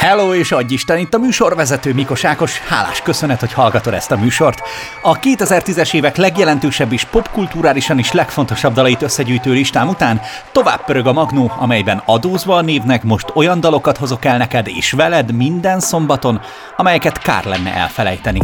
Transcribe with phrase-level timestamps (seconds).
[0.00, 2.58] Hello és adj Isten, itt a műsorvezető Mikos Ákos.
[2.58, 4.62] Hálás köszönet, hogy hallgatod ezt a műsort.
[5.02, 10.20] A 2010-es évek legjelentősebb és popkulturálisan is legfontosabb dalait összegyűjtő listám után
[10.52, 14.92] tovább pörög a Magnó, amelyben adózva a névnek most olyan dalokat hozok el neked és
[14.92, 16.40] veled minden szombaton,
[16.76, 18.40] amelyeket kár lenne elfelejteni.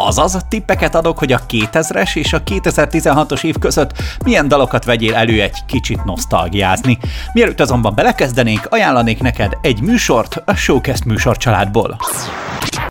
[0.00, 3.92] Azaz, tippeket adok, hogy a 2000-es és a 2016-os év között
[4.24, 6.98] milyen dalokat vegyél elő egy kicsit nosztalgiázni.
[7.32, 11.98] Mielőtt azonban belekezdenénk, ajánlanék neked egy műsort a Showcast műsorcsaládból.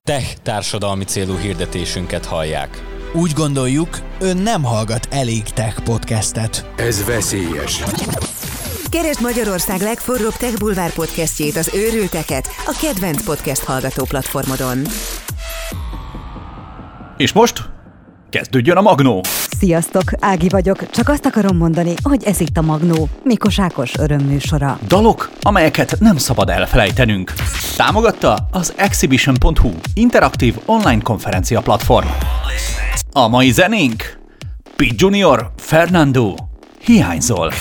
[0.04, 2.84] Tech társadalmi célú hirdetésünket hallják.
[3.14, 6.66] Úgy gondoljuk, ön nem hallgat elég tech podcastet.
[6.76, 7.84] Ez veszélyes.
[8.90, 14.78] Keresd Magyarország legforróbb Tech Bulvár podcastjét, az őrülteket, a kedvenc podcast hallgató platformodon.
[17.18, 17.70] És most
[18.30, 19.22] kezdődjön a Magnó!
[19.60, 20.90] Sziasztok, Ági vagyok.
[20.90, 24.80] Csak azt akarom mondani, hogy ez itt a Magnó, Mikos Ákos örömműsora.
[24.88, 27.34] Dalok, amelyeket nem szabad elfelejtenünk.
[27.76, 32.08] Támogatta az Exhibition.hu, interaktív online konferencia platform.
[33.12, 34.20] A mai zenénk?
[34.76, 36.36] Pete Junior, Fernando,
[36.88, 37.52] hiányzol.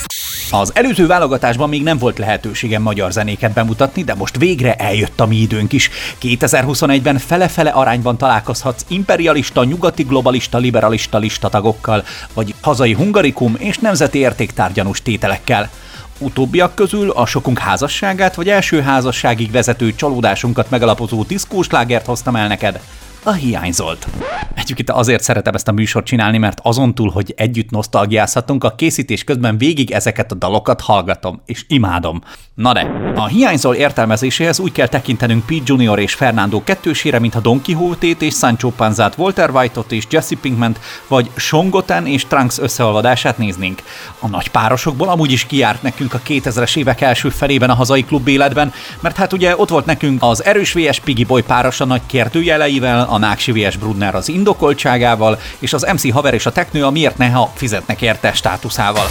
[0.51, 5.27] Az előző válogatásban még nem volt lehetőségem magyar zenéket bemutatni, de most végre eljött a
[5.27, 5.91] mi időnk is.
[6.23, 15.03] 2021-ben fele-fele arányban találkozhatsz imperialista, nyugati globalista, liberalista listatagokkal, vagy hazai hungarikum és nemzeti értéktárgyanús
[15.03, 15.71] tételekkel.
[16.19, 22.81] Utóbbiak közül a sokunk házasságát vagy első házasságig vezető csalódásunkat megalapozó diszkóslágert hoztam el neked
[23.27, 24.07] a hiányzolt.
[24.55, 29.25] Egyébként azért szeretem ezt a műsort csinálni, mert azon túl, hogy együtt nosztalgiázhatunk, a készítés
[29.25, 32.21] közben végig ezeket a dalokat hallgatom, és imádom.
[32.55, 37.41] Na de, a hiányzol értelmezéséhez úgy kell tekintenünk Pete Junior és Fernando kettősére, mint a
[37.41, 40.77] Don quixote és Sancho Panzát, Walter White-ot és Jesse Pinkman,
[41.09, 43.83] vagy Songoten és Trunks összeolvadását néznénk.
[44.19, 48.29] A nagy párosokból amúgy is kiárt nekünk a 2000-es évek első felében a hazai klub
[48.29, 52.03] életben, mert hát ugye ott volt nekünk az erős VS Piggy Boy páros a nagy
[52.07, 56.91] kérdőjeleivel, a Náksi VS Brudner az indokoltságával, és az MC Haver és a Teknő a
[56.91, 59.07] miért ne, ha fizetnek érte státuszával.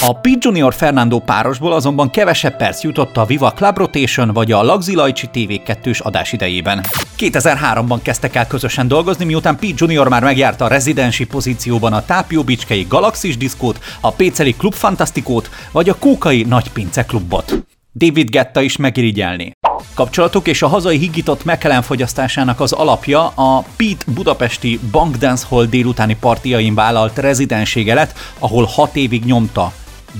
[0.00, 4.62] A Pete Junior Fernando párosból azonban kevesebb perc jutott a Viva Club Rotation vagy a
[4.62, 6.84] Lagzi Lajcsi TV 2 adás idejében.
[7.18, 12.42] 2003-ban kezdtek el közösen dolgozni, miután Pete Junior már megjárta a rezidensi pozícióban a Tápió
[12.42, 17.73] Bicskei Galaxis diszkót, a Péceli Klub Fantastikót vagy a Kókai Nagypince klubot.
[17.96, 19.52] David Getta is megirigyelni.
[19.94, 25.64] Kapcsolatok és a hazai higított McKellen fogyasztásának az alapja a Pete budapesti Bank Dance Hall
[25.66, 29.72] délutáni partiain vállalt rezidensége lett, ahol hat évig nyomta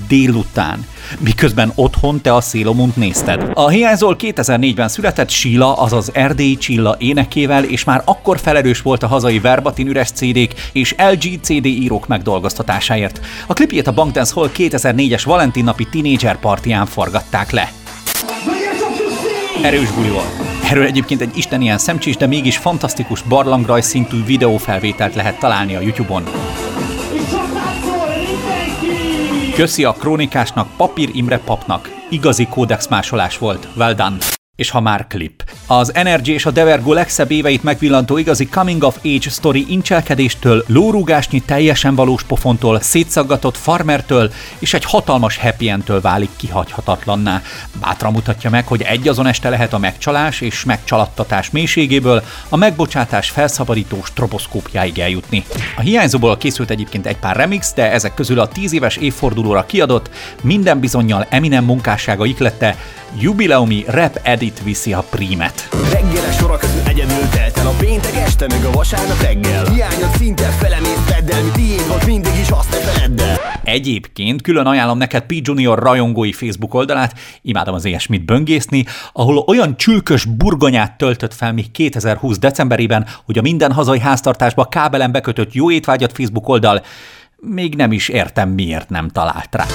[0.07, 0.85] délután,
[1.19, 3.51] miközben otthon te a szélomunt nézted.
[3.53, 9.07] A hiányzól 2004-ben született Sheila, azaz Erdélyi Csilla énekével, és már akkor felelős volt a
[9.07, 13.19] hazai Verbatin üres CD-k és LG CD írók megdolgoztatásáért.
[13.47, 17.71] A klipjét a Bankdance Hall 2004-es Valentin napi tínédzser partián forgatták le.
[19.61, 20.45] Erős buli volt.
[20.69, 25.81] Erről egyébként egy isten ilyen szemcsés, de mégis fantasztikus barlangrajz szintű videófelvételt lehet találni a
[25.81, 26.23] YouTube-on.
[29.55, 31.89] Köszi a krónikásnak, Papír Imre papnak.
[32.09, 33.67] Igazi kódex másolás volt.
[33.75, 34.17] Well done
[34.55, 35.43] és ha már klip.
[35.67, 41.39] Az Energy és a Devergo legszebb éveit megvillantó igazi coming of age story incselkedéstől, lórúgásnyi
[41.39, 47.41] teljesen valós pofontól, szétszaggatott farmertől és egy hatalmas happy endtől válik kihagyhatatlanná.
[47.79, 53.29] Bátran mutatja meg, hogy egy azon este lehet a megcsalás és megcsalattatás mélységéből a megbocsátás
[53.29, 55.45] felszabadító stroboszkópjáig eljutni.
[55.77, 60.09] A hiányzóból készült egyébként egy pár remix, de ezek közül a 10 éves évfordulóra kiadott,
[60.41, 62.77] minden bizonyal Eminem munkássága iklette,
[63.19, 65.69] jubileumi rap edit viszi a prímet.
[65.91, 69.65] Reggel sora közül egyedül telt el a péntek este, meg a vasárnap reggel.
[69.65, 73.39] Hiányod szinte felemész feddel, mi tiéd volt mindig is, azt ne feledd el.
[73.63, 75.33] Egyébként külön ajánlom neked P.
[75.41, 81.71] Junior rajongói Facebook oldalát, imádom az ilyesmit böngészni, ahol olyan csülkös burgonyát töltött fel még
[81.71, 86.81] 2020 decemberében, hogy a minden hazai háztartásba kábelen bekötött jó étvágyat Facebook oldal
[87.37, 89.65] még nem is értem miért nem talált rá.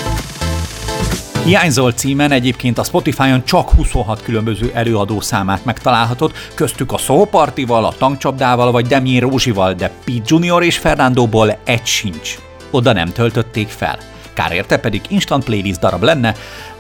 [1.45, 7.95] Hiányzol címen egyébként a Spotify-on csak 26 különböző előadó számát megtalálhatod, köztük a Szópartival, a
[7.99, 12.39] Tankcsapdával vagy Demjén Rózsival, de Pete Junior és Fernandóból egy sincs.
[12.71, 13.99] Oda nem töltötték fel.
[14.33, 16.35] Kár érte pedig instant playlist darab lenne,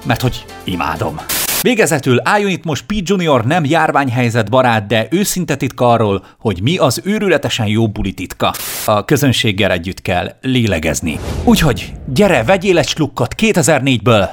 [0.04, 1.20] mert hogy imádom.
[1.62, 6.76] Végezetül álljon itt most Pete Junior nem járványhelyzet barát, de őszinte titka arról, hogy mi
[6.76, 8.54] az őrületesen jó buli titka.
[8.84, 11.18] A közönséggel együtt kell lélegezni.
[11.44, 14.28] Úgyhogy gyere, vegyél egy slukkot 2004-ből!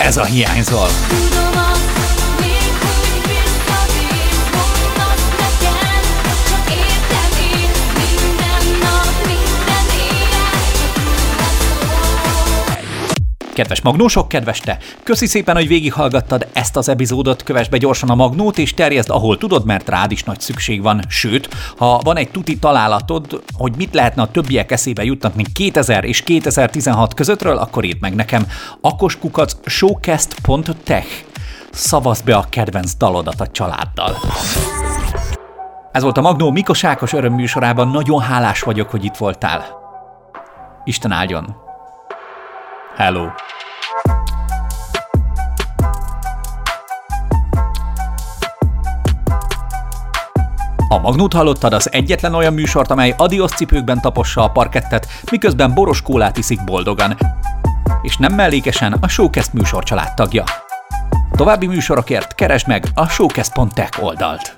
[0.00, 0.86] Ez a hiányzol.
[1.08, 1.49] Tudom
[13.52, 14.78] Kedves magnósok, kedves te!
[15.02, 19.38] Köszi szépen, hogy végighallgattad ezt az epizódot, kövess be gyorsan a magnót, és terjeszd, ahol
[19.38, 21.04] tudod, mert rád is nagy szükség van.
[21.08, 26.22] Sőt, ha van egy tuti találatod, hogy mit lehetne a többiek eszébe juttatni 2000 és
[26.22, 28.46] 2016 közöttről, akkor írd meg nekem.
[28.80, 31.06] akoskukac showcast.tech
[31.70, 34.16] Szavazd be a kedvenc dalodat a családdal.
[35.92, 39.64] Ez volt a Magnó Mikos Ákos örömműsorában, nagyon hálás vagyok, hogy itt voltál.
[40.84, 41.69] Isten áldjon!
[43.00, 43.26] Hello!
[50.88, 56.02] A Magnót hallottad az egyetlen olyan műsort, amely adios cipőkben tapossa a parkettet, miközben boros
[56.02, 57.16] kólát iszik boldogan.
[58.02, 60.44] És nem mellékesen a Showcast műsor családtagja.
[61.30, 64.56] További műsorokért keresd meg a showcast.tech oldalt.